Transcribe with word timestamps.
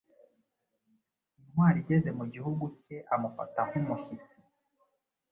Intwari 1.41 1.77
igeze 1.83 2.09
mu 2.17 2.25
gihugu 2.33 2.63
cyeamufata 2.81 3.61
nkumushyitsi 3.69 4.37